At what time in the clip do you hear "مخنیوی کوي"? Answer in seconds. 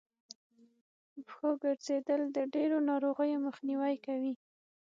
3.47-4.33